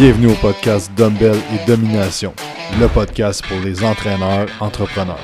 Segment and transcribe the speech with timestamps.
[0.00, 2.32] Bienvenue au podcast Dumbbell et Domination,
[2.80, 5.20] le podcast pour les entraîneurs entrepreneurs.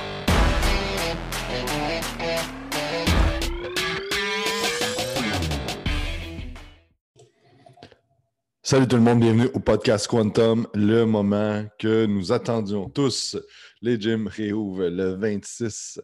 [8.63, 13.39] Salut tout le monde, bienvenue au podcast Quantum, le moment que nous attendions tous.
[13.81, 16.03] Les gyms réouvrent le 26,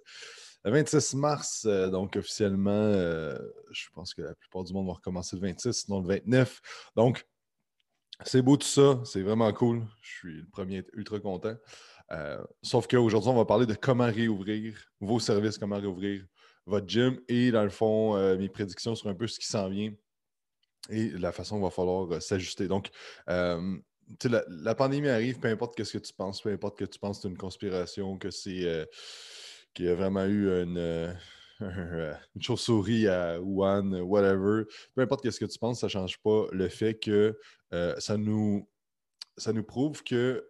[0.65, 3.37] le 26 mars, euh, donc officiellement, euh,
[3.71, 6.63] je pense que la plupart du monde va recommencer le 26, sinon le 29.
[6.97, 7.27] Donc,
[8.25, 9.83] c'est beau tout ça, c'est vraiment cool.
[10.01, 11.55] Je suis le premier ultra content.
[12.11, 16.25] Euh, sauf qu'aujourd'hui, on va parler de comment réouvrir vos services, comment réouvrir
[16.67, 19.93] votre gym et dans le fond, mes prédictions sur un peu ce qui s'en vient
[20.91, 22.69] et la façon qu'il va falloir s'ajuster.
[22.69, 22.91] Donc,
[23.27, 27.19] la, la, pandémie arrive, peu importe ce que tu penses, peu importe que tu penses
[27.19, 28.89] que c'est une conspiration, que c'est
[29.75, 31.17] qu'il y a vraiment eu une,
[31.61, 34.65] une chauve-souris à Wuhan, whatever.
[34.95, 37.39] Peu importe ce que tu penses, ça ne change pas le fait que
[37.99, 38.69] ça, nous,
[39.37, 40.47] ça nous prouve que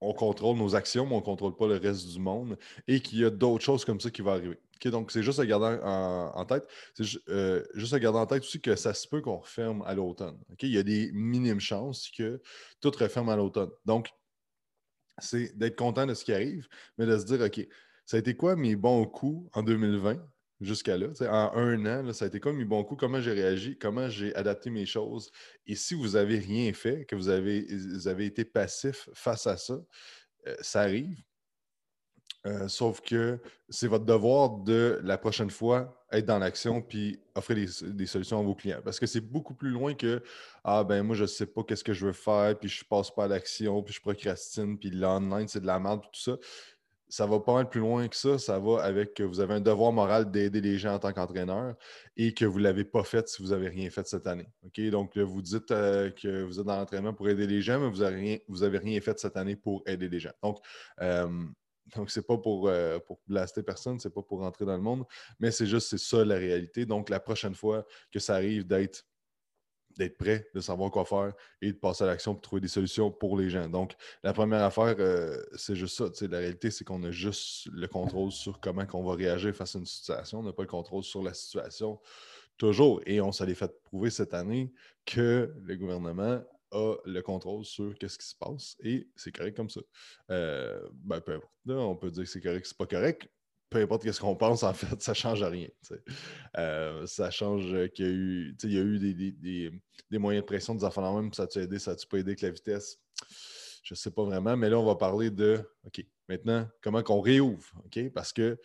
[0.00, 3.18] on contrôle nos actions, mais on ne contrôle pas le reste du monde et qu'il
[3.20, 4.58] y a d'autres choses comme ça qui vont arriver.
[4.84, 6.66] donc, c'est juste à garder en, tête.
[6.94, 7.04] C'est
[7.74, 10.38] juste à garder en tête aussi que ça se peut qu'on referme à l'automne.
[10.60, 12.40] Il y a des minimes chances que
[12.80, 13.70] tout referme à l'automne.
[13.84, 14.10] Donc,
[15.18, 16.68] c'est d'être content de ce qui arrive,
[16.98, 17.66] mais de se dire, OK,
[18.04, 20.22] ça a été quoi mes bons coups en 2020
[20.60, 21.08] jusqu'à là?
[21.20, 23.00] En un an, ça a été quoi mes bons coups?
[23.00, 23.76] Comment j'ai réagi?
[23.78, 25.30] Comment j'ai adapté mes choses?
[25.66, 27.66] Et si vous n'avez rien fait, que vous avez,
[28.06, 29.78] avez été passif face à ça,
[30.46, 31.22] euh, ça arrive.
[32.46, 37.68] Euh, sauf que c'est votre devoir de la prochaine fois être dans l'action puis offrir
[37.82, 38.80] des, solutions à vos clients.
[38.84, 40.22] Parce que c'est beaucoup plus loin que
[40.62, 42.88] Ah ben moi je ne sais pas qu'est-ce que je veux faire, puis je ne
[42.88, 46.36] passe pas à l'action, puis je procrastine, puis l'online c'est de la merde, tout ça
[47.08, 48.38] ça va pas mal plus loin que ça.
[48.38, 51.74] Ça va avec que vous avez un devoir moral d'aider les gens en tant qu'entraîneur
[52.16, 54.48] et que vous ne l'avez pas fait si vous n'avez rien fait cette année.
[54.64, 54.80] OK?
[54.90, 58.02] Donc, vous dites euh, que vous êtes dans l'entraînement pour aider les gens, mais vous
[58.02, 58.38] n'avez
[58.78, 60.32] rien, rien fait cette année pour aider les gens.
[60.42, 60.58] Donc,
[61.00, 61.44] euh,
[61.94, 64.76] donc, ce n'est pas pour, euh, pour blaster personne, ce n'est pas pour rentrer dans
[64.76, 65.04] le monde,
[65.38, 66.84] mais c'est juste, c'est ça la réalité.
[66.84, 69.04] Donc, la prochaine fois que ça arrive d'être
[69.98, 73.10] d'être prêt, de savoir quoi faire et de passer à l'action pour trouver des solutions
[73.10, 73.68] pour les gens.
[73.68, 76.26] Donc, la première affaire, euh, c'est juste ça.
[76.26, 79.78] La réalité, c'est qu'on a juste le contrôle sur comment on va réagir face à
[79.78, 80.40] une situation.
[80.40, 82.00] On n'a pas le contrôle sur la situation
[82.56, 83.00] toujours.
[83.06, 84.72] Et on s'est fait prouver cette année
[85.04, 86.42] que le gouvernement
[86.72, 89.80] a le contrôle sur ce qui se passe et c'est correct comme ça.
[90.30, 91.52] Euh, ben, peu importe.
[91.68, 93.28] on peut dire que c'est correct, c'est pas correct
[93.70, 95.68] peu importe ce qu'on pense, en fait, ça ne change rien.
[96.56, 98.98] Euh, ça change qu'il y a eu, y a eu
[100.10, 102.42] des, moyens de pression des enfants même, ça t'a aidé, ça t'a pas aidé avec
[102.42, 102.98] la vitesse?
[103.82, 107.20] Je ne sais pas vraiment, mais là, on va parler de OK, maintenant, comment qu'on
[107.20, 108.10] réouvre, OK?
[108.12, 108.58] Parce que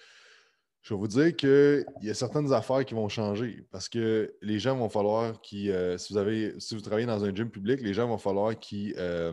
[0.81, 4.57] je vais vous dire qu'il y a certaines affaires qui vont changer parce que les
[4.57, 7.81] gens vont falloir qui, euh, si vous avez, si vous travaillez dans un gym public,
[7.81, 9.31] les gens vont falloir qui, euh,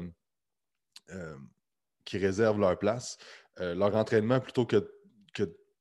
[2.12, 3.16] réservent leur place.
[3.58, 4.97] leur entraînement plutôt que que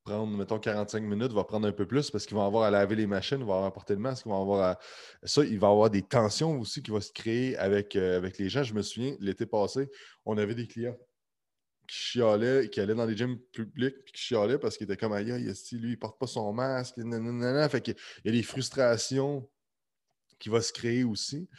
[0.08, 2.96] prendre, mettons, 45 minutes, va prendre un peu plus parce qu'ils vont avoir à laver
[2.96, 4.80] les machines, ils vont avoir à porter le masque, ils vont avoir à...
[5.24, 8.38] Ça, il va y avoir des tensions aussi qui vont se créer avec, euh, avec
[8.38, 8.64] les gens.
[8.64, 9.90] Je me souviens, l'été passé,
[10.26, 10.98] on avait des clients
[11.88, 15.14] qui chialaient, qui allaient dans les gyms publics, puis qui chialaient parce qu'ils étaient comme
[15.14, 16.96] ailleurs, lui, il porte pas son masque,
[17.70, 17.96] Fait qu'il
[18.26, 19.50] y a des frustrations
[20.40, 21.50] qui vont se créer aussi.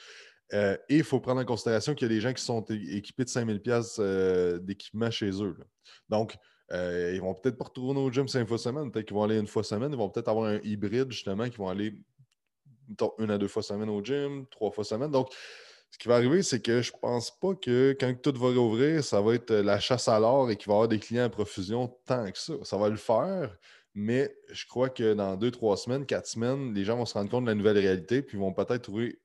[0.54, 3.24] Euh, et il faut prendre en considération qu'il y a des gens qui sont équipés
[3.24, 5.54] de 5000 pièces euh, d'équipement chez eux.
[6.08, 6.34] Donc,
[6.72, 9.38] euh, ils vont peut-être pas retourner au gym cinq fois semaine, peut-être qu'ils vont aller
[9.38, 9.92] une fois semaine.
[9.92, 11.94] Ils vont peut-être avoir un hybride, justement, qui vont aller
[13.18, 15.10] une à deux fois semaine au gym, trois fois semaine.
[15.10, 15.30] Donc,
[15.90, 19.20] ce qui va arriver, c'est que je pense pas que quand tout va réouvrir, ça
[19.20, 21.88] va être la chasse à l'or et qu'il va y avoir des clients à profusion
[22.04, 22.54] tant que ça.
[22.62, 23.56] Ça va le faire,
[23.94, 27.30] mais je crois que dans deux, trois semaines, quatre semaines, les gens vont se rendre
[27.30, 29.18] compte de la nouvelle réalité puis vont peut-être trouver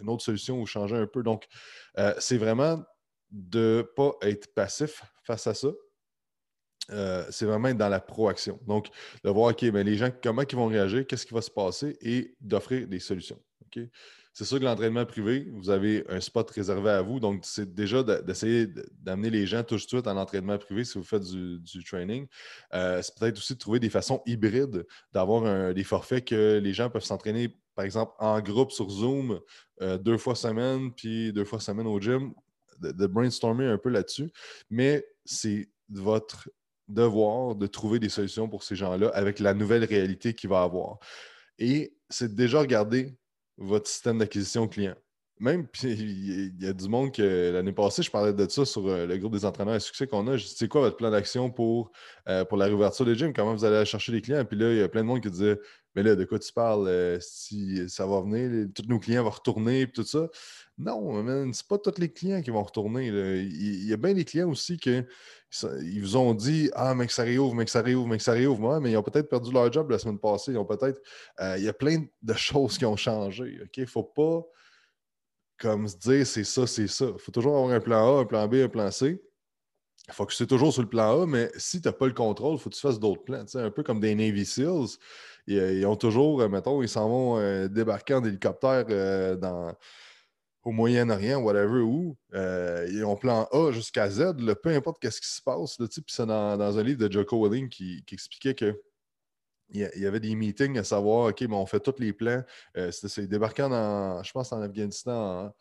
[0.00, 1.22] une autre solution ou changer un peu.
[1.24, 1.48] Donc,
[1.98, 2.82] euh, c'est vraiment
[3.30, 5.68] de ne pas être passif face à ça,
[6.90, 8.58] euh, c'est vraiment être dans la proaction.
[8.66, 8.88] Donc,
[9.24, 11.96] de voir, OK, ben, les gens, comment ils vont réagir, qu'est-ce qui va se passer
[12.00, 13.38] et d'offrir des solutions.
[14.32, 17.20] C'est sûr que l'entraînement privé, vous avez un spot réservé à vous.
[17.20, 21.04] Donc, c'est déjà d'essayer d'amener les gens tout de suite en entraînement privé si vous
[21.04, 22.26] faites du, training.
[22.72, 26.88] Euh, c'est peut-être aussi de trouver des façons hybrides, d'avoir des forfaits que les gens
[26.88, 29.40] peuvent s'entraîner, par exemple, en groupe sur Zoom
[29.82, 32.32] euh, deux fois semaine, puis deux fois semaine au gym,
[32.80, 34.30] de, de brainstormer un peu là-dessus.
[34.70, 36.48] Mais c'est votre
[36.88, 40.98] devoir de trouver des solutions pour ces gens-là avec la nouvelle réalité qu'il va avoir.
[41.58, 43.16] Et c'est déjà regarder
[43.56, 44.96] votre système d'acquisition client.
[45.40, 49.06] Même, il y a du monde que l'année passée, je parlais de ça sur euh,
[49.06, 50.38] le groupe des entraîneurs à succès qu'on a.
[50.38, 51.92] C'est quoi votre plan d'action pour,
[52.28, 53.32] euh, pour la réouverture des gyms?
[53.32, 54.44] Comment vous allez chercher les clients?
[54.44, 55.58] Puis là, il y a plein de monde qui disait,
[55.94, 56.88] mais là, de quoi tu parles?
[56.88, 60.28] Euh, si ça va venir, tous nos clients vont retourner, puis tout ça.
[60.76, 63.08] Non, c'est pas tous les clients qui vont retourner.
[63.08, 65.02] Il, y a bien des clients aussi qui
[65.82, 68.22] ils vous ont dit Ah, mais que ça réouvre, mais que ça réouvre, mais que
[68.22, 68.78] ça réouvre.
[68.80, 70.52] mais ils ont peut-être perdu leur job la semaine passée.
[70.52, 71.00] Ils ont peut-être.
[71.56, 73.58] il y a plein de choses qui ont changé.
[73.76, 74.46] Il ne faut pas
[75.58, 77.06] comme se dire c'est ça, c'est ça.
[77.12, 79.20] Il faut toujours avoir un plan A, un plan B, un plan C.
[80.08, 82.14] Il faut que tu toujours sur le plan A, mais si tu n'as pas le
[82.14, 83.44] contrôle, il faut que tu fasses d'autres plans.
[83.54, 84.96] un peu comme des Navy SEALs.
[85.46, 89.74] Ils, ont toujours, euh, mettons, ils s'en vont euh, débarquer en hélicoptère euh, dans,
[90.62, 95.42] au Moyen-Orient, whatever, où ils ont plan A jusqu'à Z, peu importe ce qui se
[95.42, 95.76] passe.
[95.76, 98.80] Puis c'est dans, un livre de Joko Willing qui expliquait que
[99.70, 102.42] il y avait des meetings à savoir, OK, on fait tous les plans.
[102.76, 105.52] Euh, c'est débarquant dans, je pense, en Afghanistan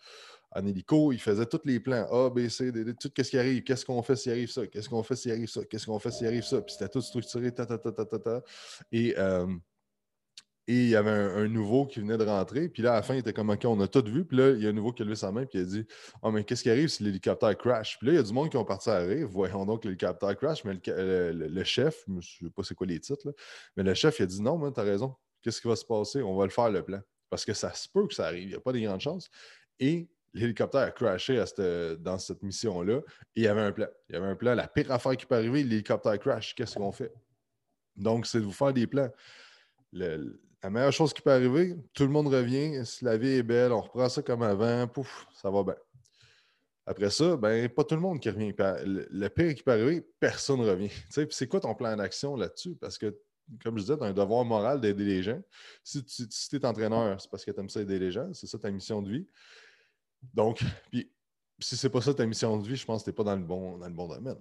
[0.55, 1.11] en, hélico.
[1.11, 3.63] Ils faisaient tous les plans A, B, C, D, D tout ce qui arrive.
[3.63, 4.65] Qu'est-ce qu'on fait s'il arrive ça?
[4.65, 5.63] Qu'est-ce qu'on fait s'il arrive ça?
[5.65, 6.61] Qu'est-ce qu'on fait s'il arrive ça?
[6.61, 8.41] Puis c'était tout structuré, ta, ta, ta, ta, ta, ta.
[8.91, 9.45] Et euh,
[10.69, 12.67] et il y avait un, nouveau qui venait de rentrer.
[12.67, 14.25] Puis là, à la fin, il était comme OK, on a tout vu.
[14.25, 15.45] Puis là, il y a un nouveau qui a levé sa main.
[15.45, 15.85] Puis il a dit
[16.21, 18.49] Oh, mais qu'est-ce qui arrive si l'hélicoptère crash Puis là, il y a du monde
[18.49, 19.05] qui ont parti à.
[19.25, 20.65] Voyons donc l'hélicoptère crash.
[20.65, 23.33] Mais le, chef, je ne sais pas c'est quoi les titres,
[23.77, 25.15] mais le chef, il a dit Non, tu as raison.
[25.41, 26.21] Qu'est-ce qui va se passer?
[26.21, 26.99] On va le faire le plan.
[27.29, 28.43] Parce que ça se peut que ça arrive.
[28.43, 29.29] Il n'y a pas de grandes chances.
[29.79, 31.41] Et l'hélicoptère a crashé
[31.99, 32.97] dans cette mission-là.
[33.37, 33.87] Et il y avait un plan.
[34.09, 34.53] Il y avait un plan.
[34.53, 36.53] La pire affaire qui peut arriver, l'hélicoptère crash.
[36.55, 37.13] Qu'est-ce qu'on fait?
[37.95, 39.09] Donc, c'est de vous faire des plans.
[40.63, 43.71] La meilleure chose qui peut arriver, tout le monde revient, si la vie est belle,
[43.71, 45.75] on reprend ça comme avant, pouf, ça va bien.
[46.85, 48.53] Après ça, ben, pas tout le monde qui revient.
[48.57, 50.89] Le pire qui peut arriver, personne ne revient.
[51.31, 52.75] c'est quoi ton plan d'action là-dessus?
[52.75, 53.17] Parce que,
[53.61, 55.41] comme je disais, tu as un devoir moral d'aider les gens.
[55.83, 58.33] Si tu es entraîneur, c'est parce que tu aimes ça aider les gens.
[58.33, 59.27] C'est ça ta mission de vie.
[60.33, 61.11] Donc, puis,
[61.59, 63.35] si c'est pas ça ta mission de vie, je pense que tu n'es pas dans
[63.35, 64.37] le bon, dans le bon domaine.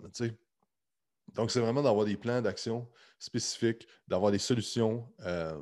[1.34, 5.12] Donc, c'est vraiment d'avoir des plans d'action spécifiques, d'avoir des solutions.
[5.20, 5.60] Euh,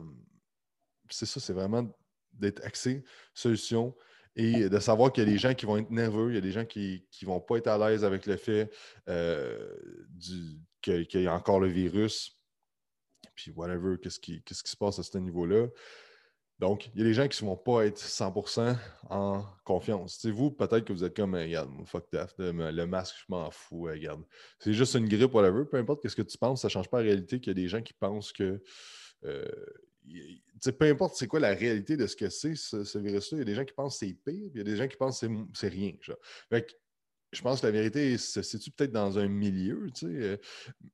[1.11, 1.89] c'est ça, c'est vraiment
[2.33, 3.95] d'être axé solution
[4.37, 6.41] et de savoir qu'il y a des gens qui vont être nerveux, il y a
[6.41, 8.71] des gens qui ne vont pas être à l'aise avec le fait
[9.09, 9.73] euh,
[10.83, 12.41] qu'il y a encore le virus,
[13.37, 15.69] puis whatever, qu'est-ce qui, qui, se passe à ce niveau-là.
[16.59, 18.77] Donc, il y a des gens qui ne vont pas être 100%
[19.11, 20.19] en confiance.
[20.21, 23.83] C'est vous, peut-être que vous êtes comme, regarde, fuck that, le masque, je m'en fous,
[23.83, 24.23] regarde.
[24.59, 26.99] C'est juste une grippe, whatever, peu importe ce que tu penses, ça ne change pas
[26.99, 28.63] la réalité qu'il y a des gens qui pensent que
[29.25, 29.45] euh,
[30.73, 33.45] peu importe c'est quoi la réalité de ce que c'est, ce, virus-là, il y a
[33.45, 35.27] des gens qui pensent que c'est pire, il y a des gens qui pensent que
[35.55, 35.93] c'est rien.
[37.33, 40.37] je pense que la vérité se situe peut-être dans un milieu, euh,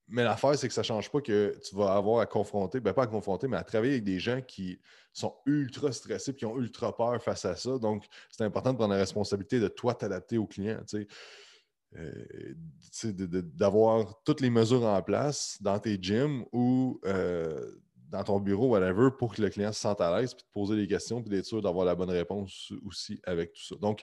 [0.08, 2.92] mais l'affaire, c'est que ça ne change pas que tu vas avoir à confronter, ben
[2.92, 4.80] pas à confronter, mais à travailler avec des gens qui
[5.12, 7.78] sont ultra stressés qui ont ultra peur face à ça.
[7.78, 10.80] Donc, c'est important de prendre la responsabilité de toi t'adapter aux clients.
[11.96, 12.54] Euh,
[13.56, 17.72] d'avoir toutes les mesures en place dans tes gyms ou euh,
[18.10, 20.76] dans ton bureau, whatever, pour que le client se sente à l'aise, puis te poser
[20.76, 23.76] des questions, puis d'être sûr d'avoir la bonne réponse aussi avec tout ça.
[23.76, 24.02] Donc,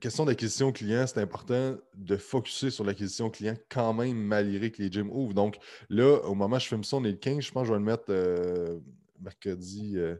[0.00, 4.90] question d'acquisition client, c'est important de focuser sur l'acquisition client quand même, malgré que les
[4.90, 5.34] gyms ouvrent.
[5.34, 7.68] Donc, là, au moment où je filme ça, on est le 15, je pense que
[7.68, 8.78] je vais le mettre euh,
[9.20, 10.16] mercredi, euh,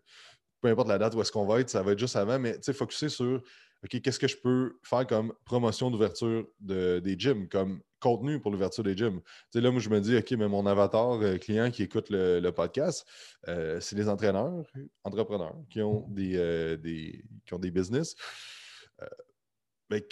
[0.61, 2.55] peu importe la date où est-ce qu'on va être, ça va être juste avant, mais
[2.55, 3.43] tu sais, focuser sur
[3.85, 8.53] OK, qu'est-ce que je peux faire comme promotion d'ouverture de, des gyms, comme contenu pour
[8.53, 9.21] l'ouverture des gyms?
[9.21, 12.07] Tu sais, là, moi, je me dis, OK, mais mon avatar euh, client qui écoute
[12.11, 13.07] le, podcast,
[13.49, 14.63] euh, c'est les entraîneurs,
[15.03, 18.15] entrepreneurs qui ont des, euh, des, qui ont des business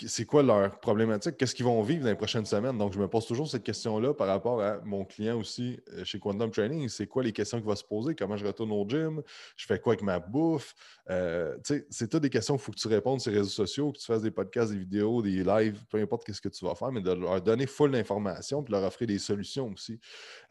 [0.06, 1.37] c'est quoi leur problématique?
[1.37, 2.76] Qu'est-ce qu'ils vont vivre dans les prochaines semaines?
[2.76, 6.18] Donc, je me pose toujours cette question-là par rapport à mon client aussi euh, chez
[6.18, 6.88] Quantum Training.
[6.88, 8.14] C'est quoi les questions qu'il va se poser?
[8.14, 9.22] Comment je retourne au gym?
[9.56, 10.75] Je fais quoi avec ma bouffe?
[11.08, 11.56] Euh,
[11.90, 14.06] c'est toutes des questions qu'il faut que tu répondes sur les réseaux sociaux, que tu
[14.06, 17.00] fasses des podcasts, des vidéos, des lives, peu importe ce que tu vas faire, mais
[17.00, 19.99] de leur donner full d'informations, de leur offrir des solutions aussi.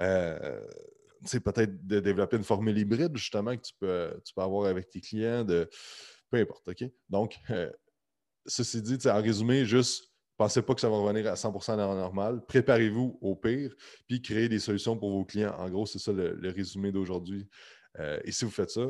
[0.01, 0.61] Euh,
[1.25, 4.89] c'est peut-être de développer une formule hybride, justement, que tu peux, tu peux avoir avec
[4.89, 5.69] tes clients, de
[6.29, 6.89] peu importe, OK?
[7.09, 7.37] Donc,
[8.49, 11.99] ceci dit, en résumé, juste pensez pas que ça va revenir à 100% dans la
[11.99, 12.45] normale.
[12.45, 13.75] Préparez-vous au pire,
[14.07, 15.53] puis créez des solutions pour vos clients.
[15.57, 17.47] En gros, c'est ça le, résumé d'aujourd'hui.
[17.99, 18.87] Euh, et si vous faites ça,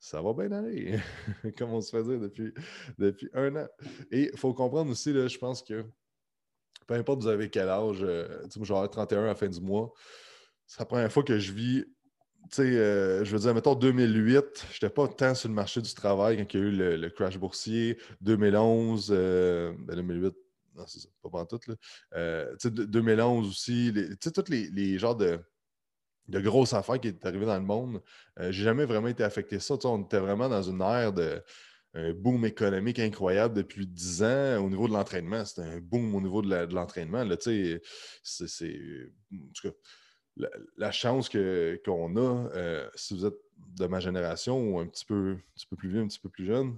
[0.00, 0.98] ça va bien aller,
[1.56, 2.52] comme on se fait dire depuis,
[2.98, 3.68] depuis un an.
[4.10, 5.84] Et il faut comprendre aussi, là, je pense que
[6.88, 9.60] peu importe vous avez quel âge, euh, je vais avoir 31 à la fin du
[9.60, 9.92] mois,
[10.66, 11.84] c'est la première fois que je vis
[12.58, 16.36] euh, je veux dire, mettons 2008, je n'étais pas tant sur le marché du travail
[16.36, 17.98] quand il y a eu le, crash boursier.
[18.20, 20.32] 2011, 2008, euh, ben,
[20.74, 21.60] non, c'est ça, pas tout.
[21.66, 21.74] Là.
[22.14, 25.38] Euh, 2011 aussi, tu sais, tous les, les, genres de,
[26.28, 28.00] de, grosses affaires qui étaient arrivées dans le monde,
[28.38, 29.74] j'ai jamais vraiment été affecté ça.
[29.84, 31.42] on était vraiment dans une ère de
[32.14, 35.44] boom économique incroyable depuis 10 ans au niveau de l'entraînement.
[35.44, 37.26] C'est un boom au niveau de l'entraînement.
[37.40, 37.80] c'est,
[39.32, 39.74] en tout cas,
[40.76, 43.38] la, chance qu'on a, euh, si vous êtes
[43.76, 46.28] de ma génération ou un petit peu, un petit peu plus vieux, un petit peu
[46.28, 46.76] plus jeune,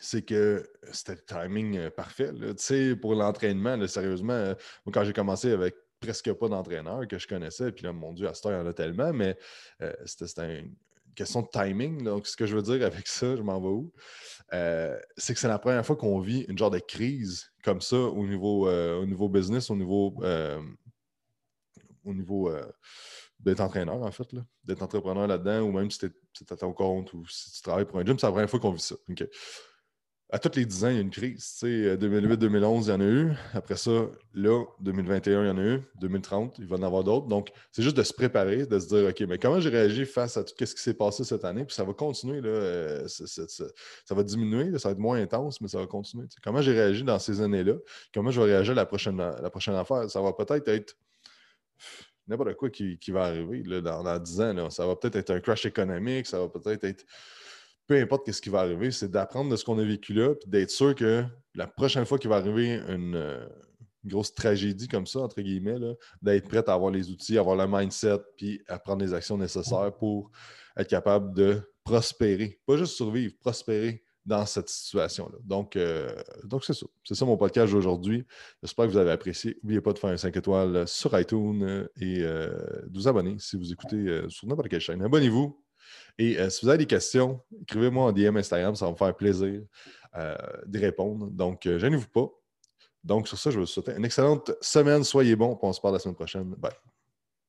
[0.00, 2.32] c'est que c'était le timing euh, parfait.
[3.00, 4.54] Pour l'entraînement, sérieusement, euh,
[4.92, 8.34] quand j'ai commencé avec presque pas d'entraîneur que je connaissais, puis là, mon Dieu, à
[8.34, 9.36] ce temps, il y en a tellement, mais
[10.04, 10.74] c'était une
[11.14, 12.04] question de timing.
[12.04, 13.92] Donc, ce que je veux dire avec ça, je m'en vais où?
[15.16, 18.26] c'est que c'est la première fois qu'on vit une genre de crise comme ça au
[18.26, 20.22] niveau, au niveau business, au niveau
[22.06, 22.64] au niveau euh,
[23.40, 24.28] d'être entraîneur, en fait,
[24.64, 26.10] d'être entrepreneur là-dedans, ou même si tu
[26.50, 28.72] à ton compte ou si tu travailles pour un gym, c'est la première fois qu'on
[28.72, 28.96] vit ça.
[30.28, 31.56] À tous les 10 ans, il y a une crise.
[31.62, 33.32] 2008-2011, il y en a eu.
[33.54, 35.82] Après ça, là, 2021, il y en a eu.
[36.00, 37.28] 2030, il va y en avoir d'autres.
[37.28, 40.36] Donc, c'est juste de se préparer, de se dire, OK, mais comment j'ai réagi face
[40.36, 41.64] à tout ce qui s'est passé cette année?
[41.64, 45.68] Puis ça va continuer, là, euh, ça, va diminuer, ça va être moins intense, mais
[45.68, 46.26] ça va continuer.
[46.42, 47.74] Comment j'ai réagi dans ces années-là?
[48.12, 50.10] Comment je vais réagir la prochaine, la prochaine affaire?
[50.10, 50.96] Ça va peut-être être
[52.26, 54.70] n'importe quoi qui, va arriver dans, dans, 10 ans.
[54.70, 57.04] Ça va peut-être être un crash économique, ça va peut-être être.
[57.86, 60.50] Peu importe ce qui va arriver, c'est d'apprendre de ce qu'on a vécu là, puis
[60.50, 63.46] d'être sûr que la prochaine fois qu'il va arriver une, euh,
[64.06, 65.78] grosse tragédie comme ça, entre guillemets,
[66.22, 69.92] d'être prêt à avoir les outils, avoir le mindset, puis à prendre les actions nécessaires
[69.98, 70.30] pour
[70.76, 72.60] être capable de prospérer.
[72.66, 75.38] Pas juste survivre, prospérer dans cette situation-là.
[75.44, 76.10] Donc, euh,
[76.44, 76.86] donc c'est ça.
[77.04, 78.26] C'est ça mon podcast d'aujourd'hui.
[78.60, 79.56] J'espère que vous avez apprécié.
[79.62, 82.48] N'oubliez pas de faire un 5 étoiles sur iTunes et euh,
[82.86, 85.00] de vous abonner si vous écoutez euh, sur n'importe quelle chaîne.
[85.02, 85.62] Abonnez-vous.
[86.18, 89.62] Et si vous avez des questions, écrivez-moi en DM Instagram, ça va me faire plaisir
[90.66, 91.30] d'y répondre.
[91.30, 92.30] Donc, gênez-vous pas.
[93.04, 95.04] Donc, sur ça, je vous souhaite une excellente semaine.
[95.04, 95.58] Soyez bons.
[95.60, 96.54] On se parle la semaine prochaine.
[96.56, 96.95] Bye.